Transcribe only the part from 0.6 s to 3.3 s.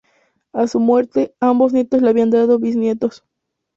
su muerte, ambos nietos le habían dado bisnietos.